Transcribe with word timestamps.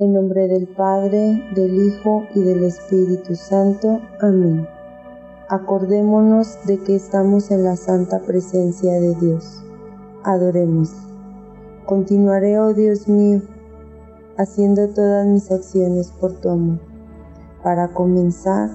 En 0.00 0.12
nombre 0.12 0.48
del 0.48 0.66
Padre, 0.66 1.40
del 1.54 1.86
Hijo 1.86 2.24
y 2.34 2.40
del 2.40 2.64
Espíritu 2.64 3.36
Santo. 3.36 4.00
Amén. 4.20 4.66
Acordémonos 5.48 6.58
de 6.66 6.78
que 6.82 6.96
estamos 6.96 7.52
en 7.52 7.62
la 7.62 7.76
santa 7.76 8.18
presencia 8.18 8.90
de 8.94 9.14
Dios. 9.14 9.62
Adoremos. 10.24 10.92
Continuaré, 11.86 12.58
oh 12.58 12.74
Dios 12.74 13.06
mío, 13.06 13.40
haciendo 14.36 14.88
todas 14.88 15.28
mis 15.28 15.52
acciones 15.52 16.10
por 16.10 16.40
tu 16.40 16.48
amor. 16.48 16.80
Para 17.62 17.92
comenzar, 17.92 18.70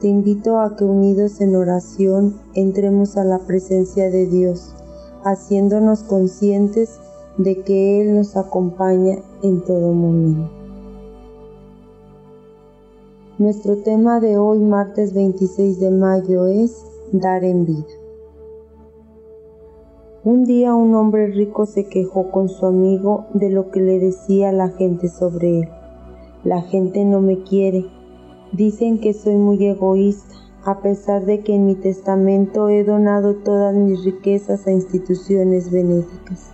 te 0.00 0.06
invito 0.06 0.60
a 0.60 0.76
que 0.76 0.84
unidos 0.84 1.40
en 1.40 1.56
oración 1.56 2.40
entremos 2.54 3.16
a 3.16 3.24
la 3.24 3.40
presencia 3.40 4.08
de 4.08 4.26
Dios, 4.26 4.72
haciéndonos 5.24 6.04
conscientes 6.04 7.00
de 7.38 7.60
que 7.64 8.02
Él 8.02 8.14
nos 8.14 8.36
acompaña 8.36 9.16
en 9.42 9.64
todo 9.64 9.92
momento. 9.92 10.59
Nuestro 13.40 13.78
tema 13.78 14.20
de 14.20 14.36
hoy, 14.36 14.58
martes 14.58 15.14
26 15.14 15.80
de 15.80 15.90
mayo, 15.90 16.46
es 16.46 16.84
dar 17.10 17.42
en 17.42 17.64
vida. 17.64 17.86
Un 20.24 20.44
día 20.44 20.74
un 20.74 20.94
hombre 20.94 21.28
rico 21.28 21.64
se 21.64 21.86
quejó 21.86 22.30
con 22.30 22.50
su 22.50 22.66
amigo 22.66 23.28
de 23.32 23.48
lo 23.48 23.70
que 23.70 23.80
le 23.80 23.98
decía 23.98 24.52
la 24.52 24.68
gente 24.68 25.08
sobre 25.08 25.60
él. 25.60 25.68
La 26.44 26.60
gente 26.60 27.02
no 27.06 27.22
me 27.22 27.42
quiere. 27.42 27.86
Dicen 28.52 29.00
que 29.00 29.14
soy 29.14 29.36
muy 29.36 29.64
egoísta, 29.64 30.34
a 30.66 30.82
pesar 30.82 31.24
de 31.24 31.40
que 31.40 31.54
en 31.54 31.64
mi 31.64 31.76
testamento 31.76 32.68
he 32.68 32.84
donado 32.84 33.36
todas 33.36 33.74
mis 33.74 34.04
riquezas 34.04 34.66
a 34.66 34.72
instituciones 34.72 35.72
benéficas. 35.72 36.52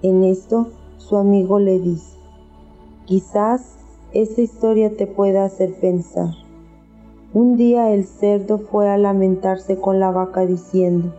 En 0.00 0.24
esto, 0.24 0.68
su 0.96 1.18
amigo 1.18 1.58
le 1.58 1.78
dice, 1.80 2.16
quizás 3.04 3.81
esta 4.14 4.42
historia 4.42 4.94
te 4.94 5.06
pueda 5.06 5.44
hacer 5.44 5.72
pensar. 5.74 6.34
Un 7.32 7.56
día 7.56 7.92
el 7.92 8.04
cerdo 8.04 8.58
fue 8.58 8.90
a 8.90 8.98
lamentarse 8.98 9.76
con 9.76 10.00
la 10.00 10.10
vaca 10.10 10.44
diciendo, 10.44 11.14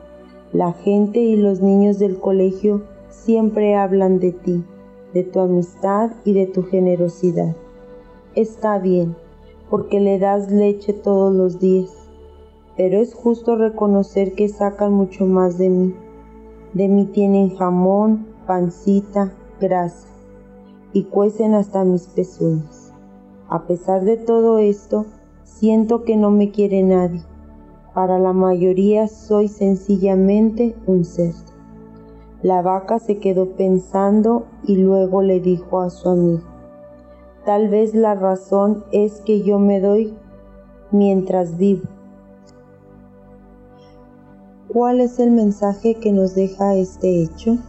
la 0.52 0.74
gente 0.74 1.20
y 1.20 1.36
los 1.36 1.62
niños 1.62 1.98
del 1.98 2.20
colegio 2.20 2.84
siempre 3.10 3.76
hablan 3.76 4.20
de 4.20 4.32
ti, 4.32 4.64
de 5.12 5.24
tu 5.24 5.40
amistad 5.40 6.12
y 6.24 6.34
de 6.34 6.46
tu 6.46 6.62
generosidad. 6.64 7.56
Está 8.36 8.78
bien, 8.78 9.16
porque 9.72 10.00
le 10.00 10.20
das 10.20 10.52
leche 10.52 10.94
todos 10.94 11.34
los 11.34 11.60
días, 11.60 11.90
pero 12.78 13.00
es 13.00 13.16
justo 13.16 13.56
reconocer 13.56 14.34
que 14.34 14.50
sacan 14.50 14.94
mucho 14.94 15.26
más 15.26 15.58
de 15.58 15.70
mí. 15.70 15.96
De 16.74 16.88
mí 16.88 17.06
tienen 17.06 17.56
jamón, 17.56 18.28
pancita, 18.46 19.34
grasa, 19.60 20.08
y 20.92 21.06
cuecen 21.06 21.56
hasta 21.56 21.84
mis 21.84 22.06
pezuñas. 22.06 22.83
A 23.54 23.68
pesar 23.68 24.04
de 24.04 24.18
todo 24.18 24.58
esto, 24.58 25.06
siento 25.44 26.06
que 26.06 26.18
no 26.18 26.32
me 26.32 26.50
quiere 26.50 26.82
nadie. 26.82 27.22
Para 27.94 28.18
la 28.18 28.34
mayoría 28.34 29.08
soy 29.08 29.48
sencillamente 29.48 30.76
un 30.88 31.06
cerdo. 31.06 31.54
La 32.42 32.64
vaca 32.64 32.98
se 32.98 33.20
quedó 33.20 33.52
pensando 33.52 34.48
y 34.64 34.78
luego 34.78 35.22
le 35.22 35.40
dijo 35.40 35.82
a 35.82 35.92
su 35.92 36.10
amigo, 36.10 36.42
tal 37.46 37.70
vez 37.70 37.94
la 37.94 38.16
razón 38.16 38.86
es 38.92 39.22
que 39.22 39.44
yo 39.44 39.60
me 39.60 39.80
doy 39.80 40.16
mientras 40.90 41.56
vivo. 41.56 41.84
¿Cuál 44.68 45.00
es 45.00 45.20
el 45.20 45.30
mensaje 45.30 45.94
que 45.94 46.12
nos 46.12 46.34
deja 46.34 46.74
este 46.74 47.22
hecho? 47.22 47.60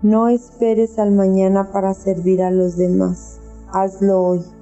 No 0.00 0.28
esperes 0.28 0.98
al 0.98 1.12
mañana 1.12 1.70
para 1.70 1.92
servir 1.92 2.42
a 2.42 2.50
los 2.50 2.78
demás, 2.78 3.42
hazlo 3.70 4.22
hoy. 4.22 4.55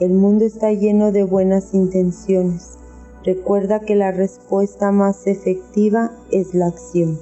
El 0.00 0.12
mundo 0.12 0.44
está 0.44 0.72
lleno 0.72 1.12
de 1.12 1.22
buenas 1.22 1.72
intenciones. 1.72 2.78
Recuerda 3.24 3.78
que 3.78 3.94
la 3.94 4.10
respuesta 4.10 4.90
más 4.90 5.28
efectiva 5.28 6.10
es 6.32 6.52
la 6.52 6.66
acción. 6.66 7.20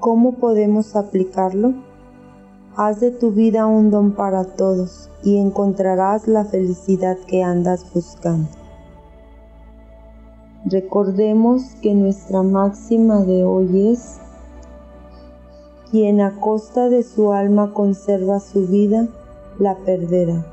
¿Cómo 0.00 0.32
podemos 0.32 0.96
aplicarlo? 0.96 1.74
Haz 2.74 2.98
de 2.98 3.12
tu 3.12 3.30
vida 3.30 3.66
un 3.66 3.92
don 3.92 4.16
para 4.16 4.42
todos 4.42 5.08
y 5.22 5.36
encontrarás 5.36 6.26
la 6.26 6.44
felicidad 6.44 7.16
que 7.28 7.44
andas 7.44 7.86
buscando. 7.94 8.48
Recordemos 10.64 11.62
que 11.80 11.94
nuestra 11.94 12.42
máxima 12.42 13.22
de 13.22 13.44
hoy 13.44 13.92
es, 13.92 14.18
quien 15.92 16.20
a 16.20 16.40
costa 16.40 16.88
de 16.88 17.04
su 17.04 17.32
alma 17.32 17.72
conserva 17.72 18.40
su 18.40 18.66
vida, 18.66 19.06
la 19.58 19.76
perderá, 19.78 20.44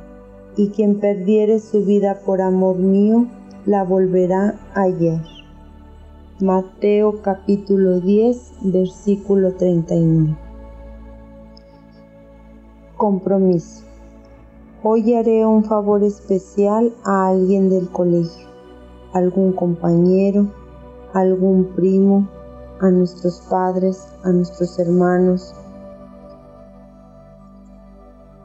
y 0.56 0.70
quien 0.70 1.00
perdiere 1.00 1.60
su 1.60 1.84
vida 1.84 2.20
por 2.26 2.42
amor 2.42 2.78
mío, 2.78 3.28
la 3.66 3.84
volverá 3.84 4.60
a 4.74 4.82
hallar. 4.82 5.22
Mateo 6.40 7.22
capítulo 7.22 8.00
10, 8.00 8.54
versículo 8.64 9.54
39. 9.54 10.36
Compromiso. 12.98 13.84
Hoy 14.84 15.14
haré 15.14 15.46
un 15.46 15.64
favor 15.64 16.04
especial 16.04 16.92
a 17.04 17.28
alguien 17.28 17.70
del 17.70 17.90
colegio, 17.90 18.48
algún 19.14 19.54
compañero, 19.54 20.48
algún 21.14 21.66
primo, 21.76 22.28
a 22.80 22.90
nuestros 22.90 23.42
padres, 23.48 24.08
a 24.24 24.32
nuestros 24.32 24.80
hermanos, 24.80 25.54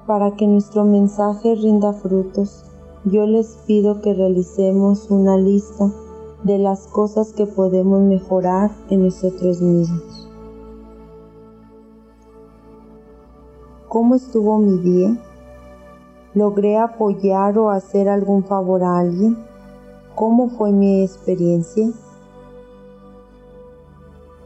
para 0.07 0.37
que 0.37 0.47
nuestro 0.47 0.85
mensaje 0.85 1.57
rinda 1.57 1.93
frutos, 1.93 2.65
yo 3.05 3.27
les 3.27 3.57
pido 3.67 4.01
que 4.01 4.15
realicemos 4.15 5.11
una 5.11 5.37
lista 5.37 5.91
de 6.45 6.59
las 6.59 6.87
cosas 6.87 7.33
que 7.33 7.47
podemos 7.47 8.01
mejorar 8.01 8.71
en 8.89 9.05
nosotros 9.05 9.61
mismos. 9.61 10.29
¿Cómo 13.89 14.15
estuvo 14.15 14.59
mi 14.59 14.79
día? 14.79 15.17
¿Logré 16.35 16.77
apoyar 16.77 17.59
o 17.59 17.71
hacer 17.71 18.09
algún 18.09 18.45
favor 18.45 18.85
a 18.85 18.99
alguien? 18.99 19.37
¿Cómo 20.15 20.51
fue 20.51 20.71
mi 20.71 21.03
experiencia? 21.03 21.91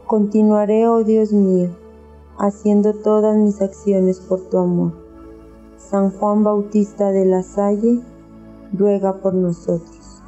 Continuaré, 0.07 0.87
oh 0.87 1.03
Dios 1.03 1.31
mío, 1.31 1.69
haciendo 2.37 2.93
todas 2.93 3.37
mis 3.37 3.61
acciones 3.61 4.19
por 4.19 4.41
tu 4.49 4.57
amor 4.57 5.10
San 5.89 6.11
Juan 6.11 6.43
Bautista 6.43 7.11
de 7.11 7.25
la 7.25 7.43
Salle, 7.43 7.99
ruega 8.71 9.17
por 9.17 9.33
nosotros. 9.33 10.23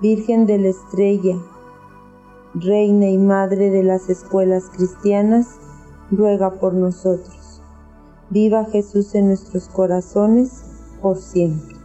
Virgen 0.00 0.46
de 0.46 0.58
la 0.58 0.68
Estrella, 0.68 1.36
Reina 2.54 3.08
y 3.08 3.18
Madre 3.18 3.70
de 3.70 3.82
las 3.82 4.08
escuelas 4.10 4.70
cristianas, 4.76 5.58
ruega 6.10 6.60
por 6.60 6.74
nosotros. 6.74 7.62
Viva 8.30 8.66
Jesús 8.66 9.14
en 9.14 9.28
nuestros 9.28 9.68
corazones 9.68 10.64
por 11.00 11.16
siempre. 11.16 11.81